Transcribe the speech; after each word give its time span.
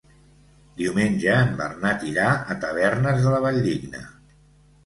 Diumenge 0.77 1.35
en 1.41 1.51
Bernat 1.59 2.05
irà 2.13 2.31
a 2.55 2.57
Tavernes 2.65 3.23
de 3.27 3.35
la 3.37 3.43
Valldigna. 3.45 4.03